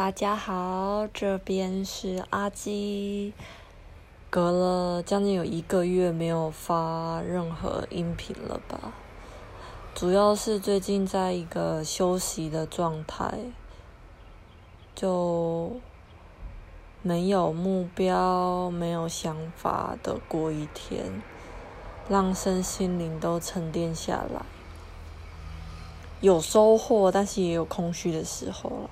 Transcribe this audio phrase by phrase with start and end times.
[0.00, 3.34] 大家好，这边是阿基。
[4.30, 8.94] 隔了将近有一个月没有发任何音频了吧？
[9.94, 13.40] 主要是最近在一个休息的状态，
[14.94, 15.72] 就
[17.02, 21.20] 没有目标、没有想法的过一天，
[22.08, 24.46] 让身心灵都沉淀下来。
[26.22, 28.90] 有收获，但是也有空虚的时候了。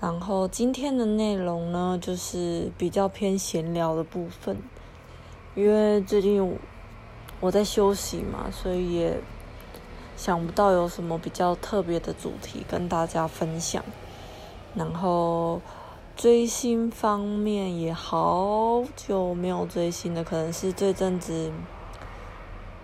[0.00, 4.56] 然后今天的内容呢，就是比较偏闲聊的部分，
[5.54, 6.58] 因为最近
[7.38, 9.20] 我在休息嘛，所以也
[10.16, 13.84] 想不到有什么比较特别的主题跟大家分享。
[14.74, 15.60] 然后
[16.16, 21.52] 追星方面也好久没有追星了，可能是这阵子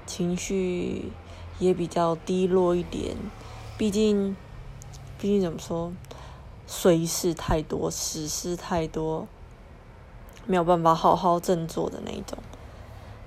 [0.05, 1.13] 情绪
[1.59, 3.17] 也比较低落一点，
[3.79, 4.37] 毕竟，
[5.19, 5.93] 毕竟怎么说？
[6.67, 9.29] 碎事太多，实事太多，
[10.47, 12.37] 没有办法好好振作的那种。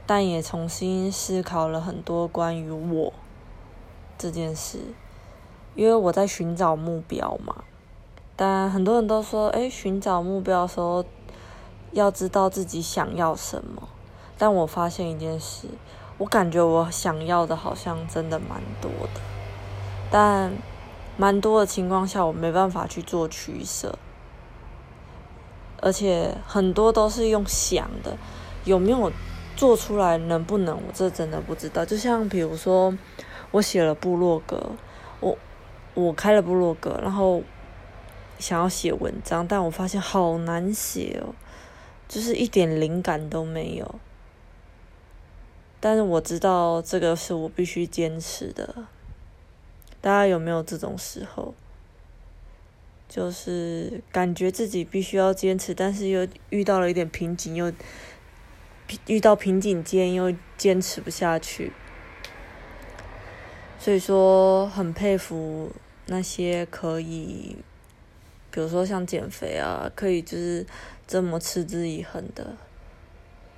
[0.05, 3.13] 但也重新思考了很多关于我
[4.17, 4.79] 这件事，
[5.75, 7.63] 因为我在寻找目标嘛。
[8.35, 11.05] 但很多人都说，哎，寻找目标的时候
[11.91, 13.87] 要知道自己想要什么。
[14.37, 15.67] 但我发现一件事，
[16.17, 19.21] 我感觉我想要的好像真的蛮多的，
[20.11, 20.51] 但。
[21.19, 23.99] 蛮多的情况下，我没办法去做取舍，
[25.81, 28.17] 而且很多都是用想的，
[28.63, 29.11] 有没有
[29.57, 31.85] 做出来，能不能，我这真的不知道。
[31.85, 32.97] 就像比如说，
[33.51, 34.71] 我写了部落格，
[35.19, 35.37] 我
[35.93, 37.43] 我开了部落格，然后
[38.37, 41.35] 想要写文章，但我发现好难写哦，
[42.07, 43.95] 就是一点灵感都没有。
[45.81, 48.85] 但是我知道这个是我必须坚持的。
[50.01, 51.53] 大家有没有这种时候？
[53.09, 57.73] 就是感觉自己必须要坚持，但是又遇到了一点瓶颈，又
[59.07, 61.71] 遇到瓶颈间又坚持不下去。
[63.79, 65.71] 所以说，很佩服
[66.05, 67.57] 那些可以，
[68.51, 70.63] 比如说像减肥啊，可以就是
[71.07, 72.55] 这么持之以恒的。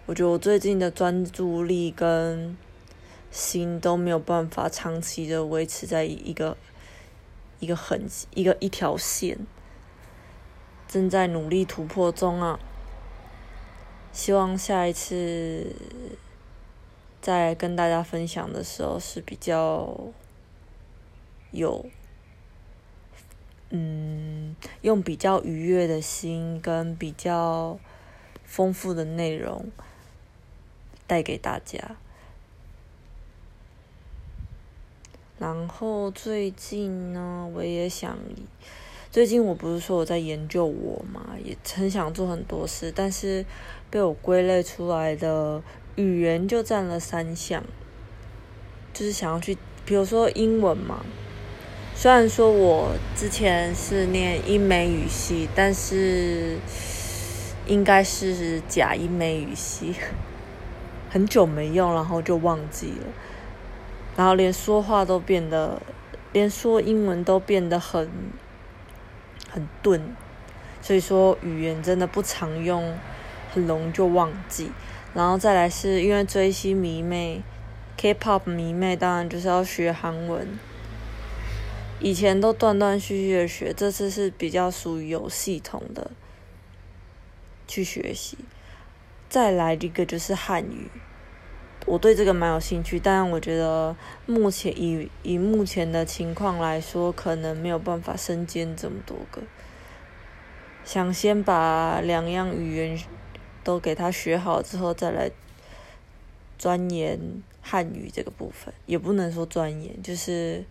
[0.06, 2.56] 我觉得我最近的专注力跟。
[3.32, 6.58] 心都没有办法长期的维持在一个
[7.60, 8.06] 一个很
[8.36, 9.48] 一个一条线，
[10.88, 12.60] 正在努力突破中啊！
[14.12, 15.74] 希望下一次
[17.22, 19.98] 再跟大家分享的时候是比较
[21.52, 21.86] 有，
[23.70, 27.80] 嗯，用比较愉悦的心跟比较
[28.44, 29.72] 丰富的内容
[31.08, 31.96] 带给大家。
[35.42, 38.16] 然后最近呢，我也想，
[39.12, 43.44] 最近我不是说我在研究我嘛，也很想做很多事，但是
[43.90, 45.60] 被我归类出来的
[45.96, 47.64] 语言就占了三项，
[48.94, 51.04] 就是想要去，比如说英文嘛，
[51.96, 56.60] 虽然说我之前是念英美语系，但是
[57.66, 59.96] 应该是假英美语系，
[61.10, 63.08] 很久没用，然后就忘记了。
[64.16, 65.82] 然后连说话都变得，
[66.34, 68.10] 连说英文都变得很
[69.50, 70.02] 很钝，
[70.82, 72.98] 所以说语言真的不常用，
[73.54, 74.72] 很容易就忘记。
[75.14, 77.42] 然后再来是因为追星迷妹
[77.98, 80.48] ，K-pop 迷妹，当然就是要学韩文。
[82.00, 86.12] 以前都断断续续的学，这次是比较属于有系统的
[87.68, 88.38] 去学习。
[89.30, 90.90] 再来一个就是汉语。
[91.86, 99.42] 我对这个蛮有兴趣，但我觉得目前以以目前的情况来说，可能没有办法身兼这么多个。
[100.86, 103.00] 想先把两样语言
[103.64, 105.32] 都给他学好之后，再来
[106.58, 107.20] 钻研
[107.62, 110.64] 汉语这个部分，也不能说钻研，就是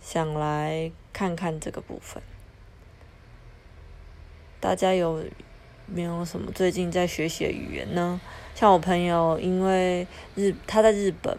[0.00, 2.22] 想来看看这个部分。
[4.60, 5.24] 大家有？
[5.88, 8.20] 没有什么最近在学习的语言呢，
[8.56, 11.38] 像我朋友，因为日他在日本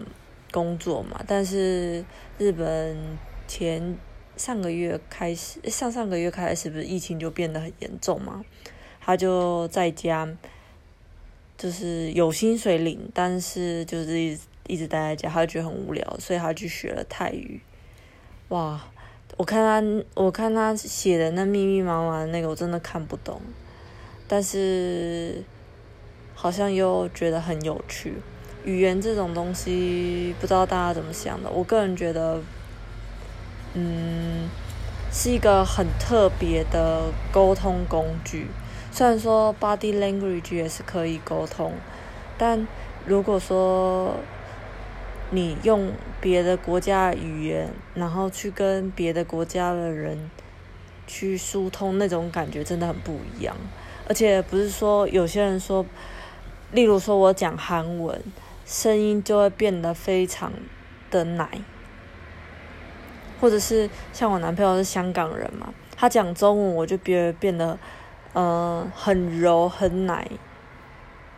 [0.51, 2.05] 工作嘛，但是
[2.37, 2.95] 日本
[3.47, 3.97] 前
[4.35, 8.45] 上个月开始，上上个月开始不是疫情就变得很严重嘛，
[9.01, 10.29] 他就在家，
[11.57, 17.59] 就是有薪水领，但是就是一直一直待在家，他就觉得很无聊，所以他去学了泰语。
[18.49, 18.79] 哇，
[19.37, 23.41] 我看他我看他写的那密密麻麻的那个，我真的看不懂。
[24.27, 25.41] 但是，
[26.39, 28.13] 好像又觉得很有趣。
[28.63, 31.49] 语言这种东西，不知道大家怎么想的。
[31.49, 32.39] 我个人觉得，
[33.73, 34.47] 嗯，
[35.11, 38.45] 是一个很特别的沟通工具。
[38.91, 41.73] 虽然说 body language 也是可以沟通，
[42.37, 42.67] 但
[43.05, 44.13] 如果说
[45.31, 45.91] 你用
[46.21, 50.29] 别的国家语言，然后去跟别的国家的人
[51.07, 53.55] 去疏通，那种感觉真的很不一样。
[54.07, 55.85] 而且不是说有些人说，
[56.71, 58.21] 例如说我讲韩文，
[58.65, 60.51] 声音就会变得非常
[61.09, 61.49] 的奶，
[63.39, 67.77] 或者是像我男朋友是香港人嘛，他讲中文我就变变得，
[68.33, 70.29] 呃，很柔很奶，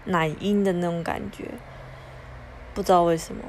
[0.06, 1.46] 奶音的那种感觉，
[2.74, 3.44] 不知道为什么。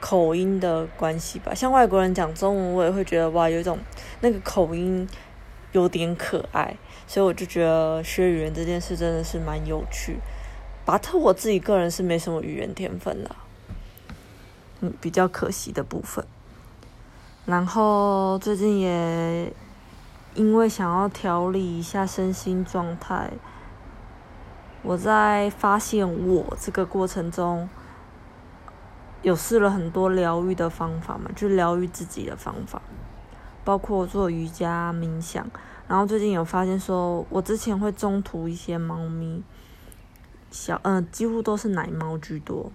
[0.00, 3.76] 口音的关系吧，像外国人讲中文，我也会觉得哇，有一种
[4.20, 5.08] 那个口音
[5.72, 6.76] 有点可爱，
[7.06, 10.18] 所以我就觉得学语言这件事真的是蛮有趣。
[10.84, 13.36] 巴特我自己个人是没什么语言天分的，
[14.80, 16.24] 嗯，比较可惜的部分。
[17.46, 19.52] 然后最近也
[20.34, 23.30] 因为想要调理一下身心状态，
[24.82, 27.68] 我在发现我这个过程中。
[29.22, 32.80] 有试了很多疗愈的方法嘛，就疗愈自己的方法，
[33.68, 35.46] 包括做瑜伽、冥想。
[35.86, 39.42] 然后最近有发现说，我之前会中途一些猫咪，
[40.50, 42.72] 小嗯，几乎都是奶猫居多。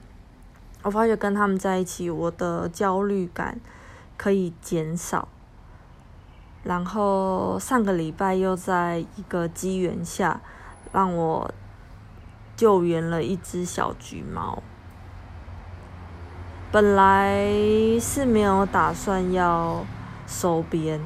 [0.84, 3.60] 我发觉跟他们在一起，我的焦虑感
[4.18, 5.28] 可以减少。
[6.62, 10.42] 然后上个礼拜又在一个机缘下，
[10.92, 11.52] 让我
[12.56, 14.62] 救援了一只小橘猫。
[16.72, 17.50] 本来
[18.00, 19.84] 是没有打算要
[20.26, 21.00] 收编，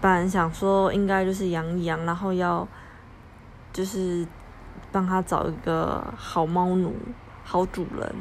[0.00, 2.66] 本来想说应该就是养一养，然后要
[3.72, 4.26] 就是
[4.90, 6.94] 帮他找一个好猫奴、
[7.44, 8.14] 好主人，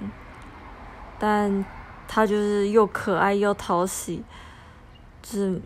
[1.18, 1.66] 但
[2.07, 4.24] 他就是又可爱又讨喜，
[5.22, 5.62] 就是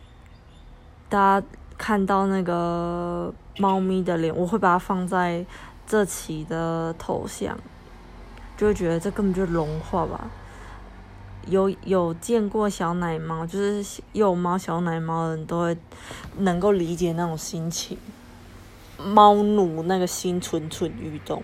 [1.10, 1.48] 大家
[1.78, 5.46] 看到那个猫咪的脸，我会把它放在
[5.88, 7.58] 这期的头像，
[8.56, 10.30] 就会觉得这根本就融化吧。
[11.48, 15.78] 有有见过小奶猫，就是幼猫、小奶猫的人都会
[16.38, 17.98] 能够理解那种心情。
[18.98, 21.44] 猫奴那个心蠢蠢欲动，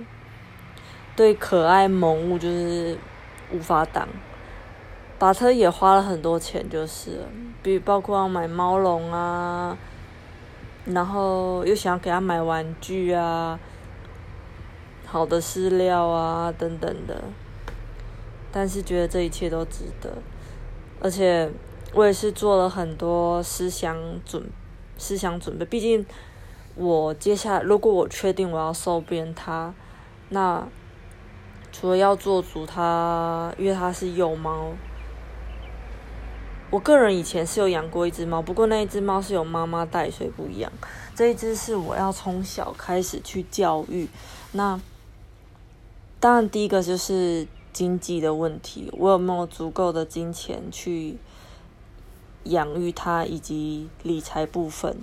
[1.15, 2.97] 对可爱萌物就是
[3.51, 4.07] 无法挡。
[5.17, 7.25] 把车也花了很多钱，就是
[7.61, 9.77] 比包括买猫笼啊，
[10.85, 13.59] 然后又想要给他买玩具啊，
[15.05, 17.21] 好的饲料啊等等的。
[18.51, 20.11] 但是觉得这一切都值得，
[20.99, 21.47] 而且
[21.93, 24.43] 我也是做了很多思想准
[24.97, 25.65] 思想准备。
[25.65, 26.03] 毕竟
[26.73, 29.71] 我接下来如果我确定我要收编它，
[30.29, 30.67] 那
[31.71, 34.71] 除了要做主它，因为它是幼猫。
[36.71, 40.71] 我个人以前是有养过一只猫，不过那一只猫是有妈妈带，所以不一样。
[41.13, 44.07] 这一只是我要从小开始去教育。
[44.53, 44.81] 那
[46.19, 47.45] 当然第一个就是。
[47.79, 51.15] 经济的问题，我有没有足够的金钱去
[52.43, 54.97] 养育它，以及理财部分，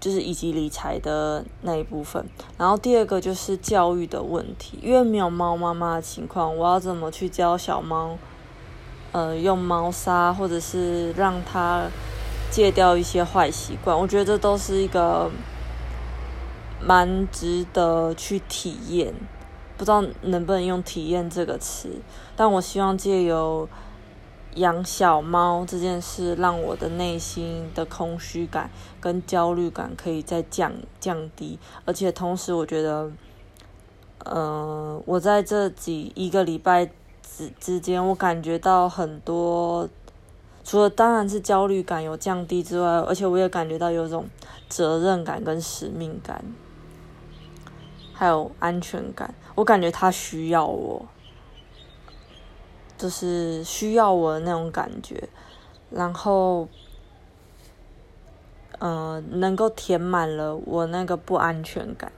[0.00, 2.24] 就是以及理财的那一部分。
[2.56, 8.16] 然后第二个就是教育的问题，因为没有猫妈妈的情况，我要怎么去教小猫？
[9.12, 11.90] 呃，用猫砂，或者是让它
[12.50, 13.94] 戒掉一些坏习惯。
[13.94, 15.30] 我觉得这都是一个
[16.80, 19.12] 蛮值得去体验。
[19.76, 21.88] 不知道能不能用“体验”这个词，
[22.36, 23.68] 但我希望借由
[24.54, 33.10] 养小猫这件事，让我的内心的空虚感跟焦虑感可以再降降低，而且同时，我觉得，
[34.24, 36.86] 呃，我在这几一个礼拜
[37.22, 39.88] 之之间，我感觉到很多，
[40.62, 44.26] 除了当然是焦虑感有降低之外，而且我也感觉到有种
[44.68, 46.44] 责任感跟使命感。
[48.14, 51.04] 还有安全感，我感觉他需要我，
[52.96, 55.28] 就是需要我的那种感觉，
[55.90, 56.68] 然后，
[58.78, 62.12] 呃，能够填满了我那个不安全感，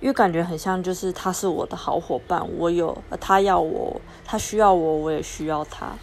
[0.00, 5.96] 因为感觉很像，就是他是我的好伙伴，我有他要我，他需要我，我也需要他，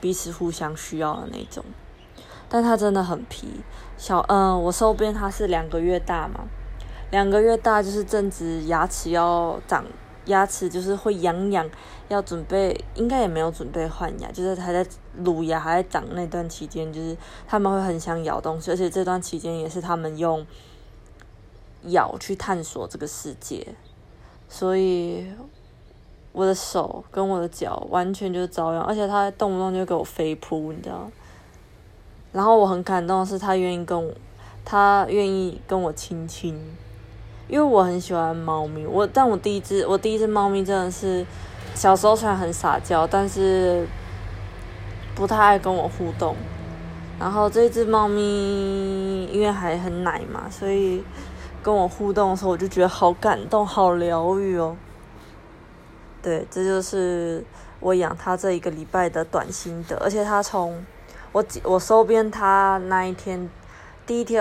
[0.00, 1.62] 彼此互相需要的那种。
[2.48, 3.48] 但他真的很皮，
[3.98, 6.46] 小嗯，我收编他是两个月大嘛。
[7.14, 9.84] 两个月大就是正值牙齿要长，
[10.24, 11.70] 牙齿就是会痒痒，
[12.08, 14.84] 要准备，应该也没有准备换牙，就是还在
[15.22, 17.16] 乳牙还在长那段期间，就是
[17.46, 20.44] 他们会很想咬东西，而且这段期间也是他们用
[21.84, 23.64] 咬去探索这个世界，
[24.48, 25.24] 所以
[26.32, 31.08] 我的手跟我的脚完全就是遭殃，而且他动不动就给我飞扑，你知道，
[32.32, 34.12] 然后我很感动是，他愿意跟我，
[34.64, 36.60] 他愿意跟我亲亲，
[37.48, 38.86] 因为我很喜欢猫咪。
[38.86, 41.24] 我但我第一只我第一只猫咪真的是
[41.74, 43.86] 小时候虽然很撒娇，但是
[45.14, 46.34] 不太爱跟我互动。
[47.18, 51.02] 然后这只猫咪因为还很奶嘛，所以
[51.62, 54.76] 跟我互动的时候，我就觉得好感动，好疗愈哦。
[56.22, 57.44] 对，这就是
[57.80, 60.84] 我养它这一个礼拜的短心得，而且它从。
[61.32, 63.50] 我我收编它那一天，
[64.06, 64.40] 第一天，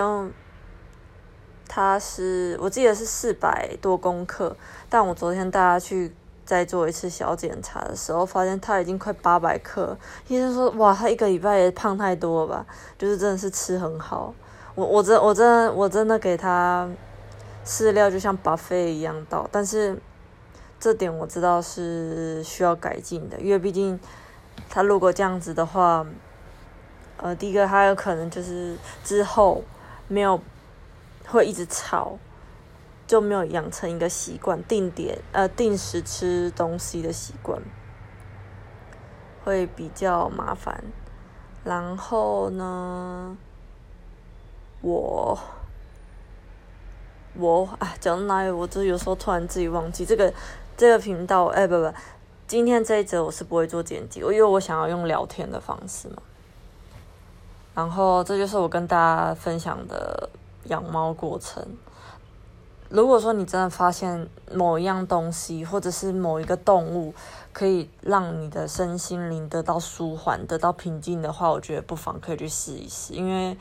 [1.67, 4.55] 他是我记得是四百多公克，
[4.89, 6.13] 但我昨天带他去
[6.45, 9.97] 再做一次小检查的时候，发现他已经快八百克。
[10.27, 12.65] 医生说，哇，他一个礼拜也胖太多了吧？
[12.97, 14.33] 就是真的是吃很好。
[14.75, 16.89] 我我真我真的我真的给他
[17.65, 19.97] 饲料就像 buffet 一样倒，但是
[20.79, 23.99] 这点我知道是需要改进的，因为毕竟
[24.69, 26.05] 他如果这样子的话。
[27.17, 29.63] 呃，第一个，他有可能就是之后
[30.09, 30.37] 没有
[31.27, 32.17] 会一直吵，
[33.07, 37.61] 就没有养成一个习惯，定点呃定时吃东西的习惯，
[39.43, 40.83] 会比较麻烦。
[41.63, 43.37] 然后呢，
[44.81, 45.39] 我
[47.35, 50.33] 我啊讲到哪里，我就有时候突然自己忘记这个
[50.75, 51.93] 这个频道，哎不不，
[52.45, 56.17] 今天这一则我是不会做剪辑，我因为我想要用聊天的方式嘛。
[57.73, 60.29] 然后这就是我跟大家分享的
[60.65, 61.65] 养猫过程。
[62.89, 67.13] 如果说你真的发现某一样东西，或者是某一个动物，
[67.51, 73.13] 可以让你的身心灵得到舒缓、得到平静的话，我觉得不妨可以去试一试。
[73.13, 73.57] 因为，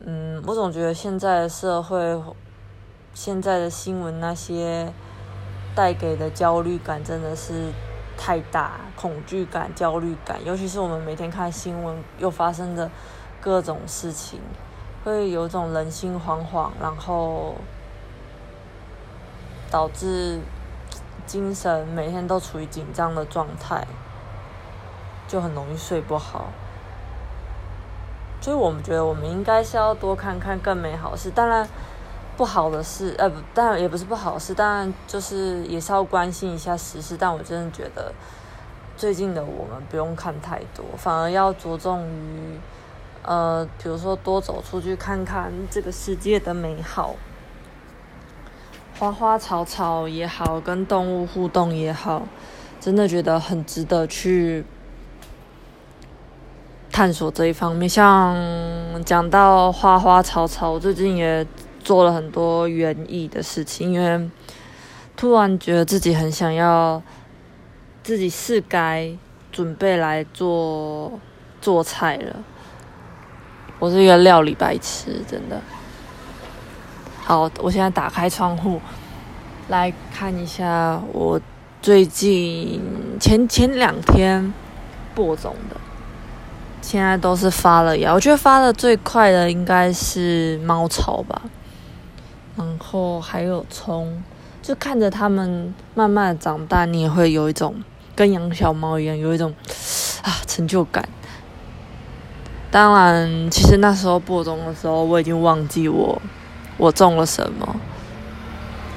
[0.00, 2.22] 嗯，我总觉得现在的社会、
[3.12, 4.92] 现在的新闻那些
[5.74, 7.72] 带给的焦虑感，真的是。
[8.16, 12.88] 太大恐惧感、焦虑感，尤其是我们每天看新闻又发生的
[13.40, 14.38] 各种事情，
[15.04, 17.54] 会有种人心惶惶，然后
[19.70, 20.40] 导致
[21.26, 23.86] 精神每天都处于紧张的状态，
[25.28, 26.46] 就很容易睡不好。
[28.40, 31.30] 所以我们觉得，我们应该是要多看看更美好的事。
[31.30, 31.68] 当然。
[32.36, 37.16] 不好的事，呃，不，当然也不是不好的事，当然就是也是要关心一下时事。
[37.16, 38.12] 但我真的觉得，
[38.96, 42.58] 最近的我们不用看太多，反而要着重于，
[43.24, 47.16] 呃，比如说多走出去看看这个世界的美好，
[48.98, 52.28] 花花草草也好，跟动物互动也好，
[52.80, 54.64] 真的觉得很值得去
[56.92, 57.88] 探索这一方面。
[57.88, 58.36] 像
[59.04, 61.46] 讲到花花草草，我最近也。
[61.84, 64.30] 做了很多园艺的事情，因为
[65.14, 67.02] 突然觉得自己很想要
[68.02, 69.14] 自己是该
[69.52, 71.20] 准备来做
[71.60, 72.42] 做菜了。
[73.84, 75.60] 我是一个料理白痴，真的。
[77.22, 78.80] 好，我现在打开窗户
[79.68, 81.38] 来看一下我
[81.82, 82.80] 最近
[83.20, 84.54] 前前两天
[85.14, 85.76] 播种的，
[86.80, 88.14] 现在都是发了芽。
[88.14, 91.42] 我觉得发的最快的应该是猫草吧。
[92.56, 94.22] 然后还有葱，
[94.62, 97.74] 就看着它们慢慢长大，你也会有一种
[98.16, 99.54] 跟养小猫一样，有一种
[100.22, 101.06] 啊成就感。
[102.74, 106.20] 当然，其实那时候播种的时候，我已经忘记我
[106.76, 107.76] 我种了什么。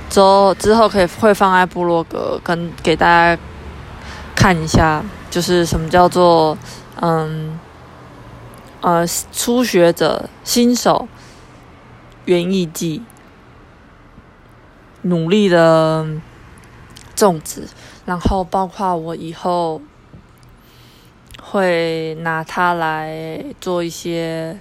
[0.09, 3.39] 之后之后可以会放在部落格跟给大家
[4.35, 6.57] 看一下，就是什么叫做
[7.01, 7.59] 嗯
[8.81, 11.07] 呃初学者新手
[12.25, 13.03] 园艺记。
[15.03, 16.03] 努力的
[17.15, 17.67] 种植，
[18.05, 19.79] 然后包括我以后
[21.49, 24.59] 会拿它来做一些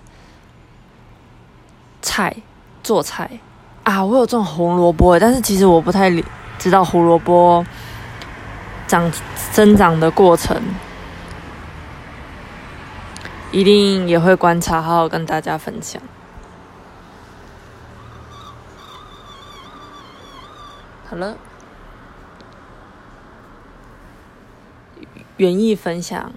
[2.00, 2.36] 菜，
[2.80, 3.28] 做菜
[3.82, 4.04] 啊！
[4.04, 6.08] 我有种红萝卜，但是其实我不太
[6.58, 7.66] 知道胡萝卜
[8.86, 9.10] 长
[9.52, 10.62] 生长的过程，
[13.50, 16.00] 一定也会观察，好好跟大家分享。
[21.10, 21.36] 好了，
[25.36, 26.32] 园艺分享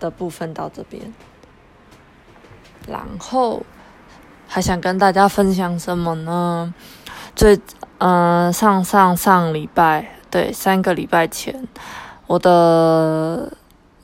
[0.00, 1.14] 的部分到这边，
[2.88, 3.62] 然后
[4.48, 6.74] 还想跟大家分享什么呢？
[7.36, 7.60] 最
[7.98, 11.68] 嗯，上上上礼拜，对，三个礼拜前，
[12.26, 13.52] 我的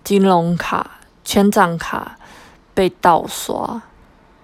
[0.04, 2.16] 金融卡、千账卡
[2.74, 3.82] 被盗刷，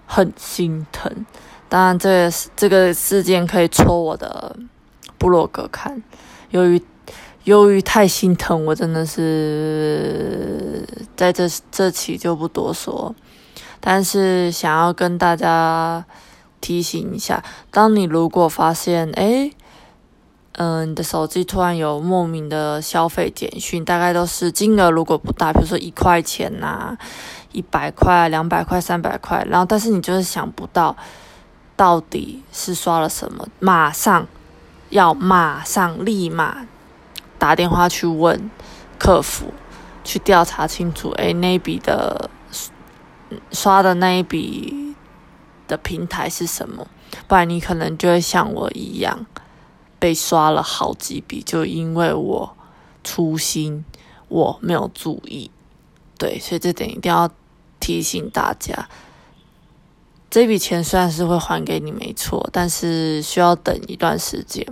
[0.05, 1.25] 很心疼。
[1.69, 4.57] 当然，这个这个事件可以戳我的。
[5.15, 6.03] 部落格看，
[6.49, 6.83] 由于
[7.43, 13.13] 由于太心疼，我真的是在这这期就不多说。
[13.81, 16.05] 但是想要跟大家
[16.61, 19.51] 提醒一下，当你如果发现，哎，
[20.53, 26.97] 嗯，你的手机突然有莫名的消费简讯，大概都是金额如果不大，比如说一块钱呐、
[27.51, 30.95] 一百块、两百块、三百块，然后但是你就是想不到
[31.75, 34.25] 到底是刷了什么，马上
[34.91, 36.65] 要马上立马
[37.43, 38.49] 打电话去问
[38.97, 39.53] 客服，
[40.01, 42.29] 去调查清楚，哎，那笔的
[43.51, 44.95] 刷的那一笔
[45.67, 46.87] 的平台是什么，
[47.27, 49.25] 不然你可能就会像我一样。
[49.99, 52.55] 被刷了好几笔，就因为我
[53.03, 53.83] 粗心，
[54.29, 55.51] 我没有注意，
[56.17, 57.29] 对，所以这点一定要
[57.81, 58.87] 提醒大家。
[60.33, 64.65] 这笔钱虽然是会还给你没错，但是需要等一段时间。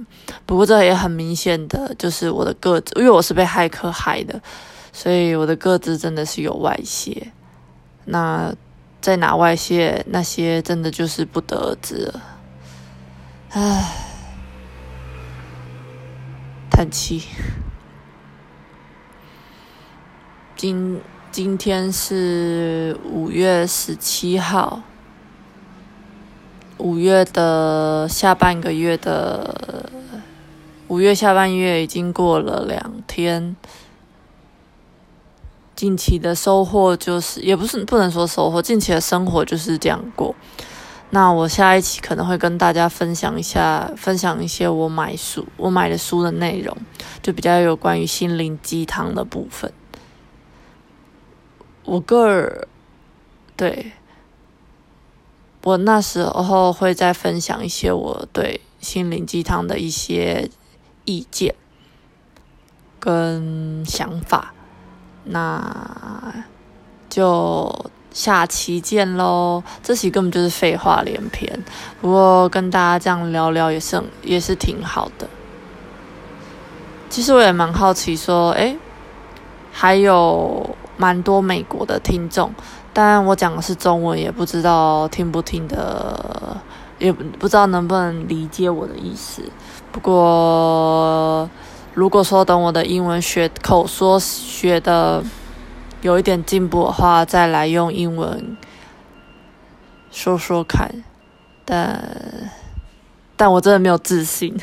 [0.44, 4.41] 不过这也很明显的就是我的个子，因为我是被骇客害的，
[4.91, 7.32] 所以我的个子真的是有外泄。
[8.06, 8.51] 那
[9.01, 12.24] 在哪外泄，那些真的就是不得而知了。
[13.50, 14.08] 唉。
[16.72, 17.22] 叹气。
[20.56, 21.00] 今
[21.32, 24.82] 今天是五月十七号，
[26.81, 29.89] 五月的下半个月的
[30.88, 33.55] 五月下半月已经过了两天。
[35.75, 40.35] 近期的收获就是，也不是不能说收获，近期的生活就是这样过。
[41.09, 46.75] 那我下一期可能会跟大家分享一下，分享一些我买书、我买的书的内容，
[47.21, 49.71] 就比较有关于心灵鸡汤的部分。
[51.83, 52.67] 我个人
[53.55, 53.91] 对，
[55.63, 60.50] 我那时候会再分享一些我对心灵鸡汤的一些
[61.06, 61.56] 意见
[63.00, 64.53] 跟想法，
[65.24, 66.46] 那
[67.10, 67.91] 就。
[68.13, 69.63] 下期见喽！
[69.82, 71.63] 这期根本就是废话连篇，
[72.01, 75.30] 不过跟大家这样聊聊也是也是挺好的。
[77.10, 78.78] 其实我也蛮好奇，说，诶，
[79.71, 82.53] 还有蛮多美国的听众，
[82.93, 86.57] 但我讲的是中文，也不知道听不听的，
[86.99, 89.41] 也不知道能不能理解我的意思。
[89.91, 91.49] 不过，
[91.93, 95.23] 如果说等我的英文学口说学的。
[96.01, 98.57] 有一点进步的话，再来用英文
[100.10, 101.03] 说说看。
[101.63, 102.51] 但
[103.38, 104.60] 但我真的没有自信。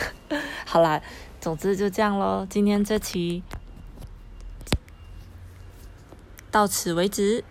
[0.66, 1.00] 好啦，
[1.40, 2.44] 总之就这样喽。
[2.50, 3.44] 今天这期
[6.50, 7.44] 到此为止。